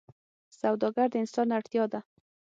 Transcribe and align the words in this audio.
سوالګر 0.57 1.07
د 1.11 1.15
انسان 1.23 1.47
اړتیا 1.57 1.83
ده 1.91 1.99